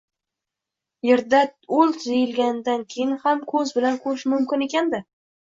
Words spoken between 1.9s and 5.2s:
deyilganidan keyin ham ko‘z bilan ko‘rish mumkin ekan-da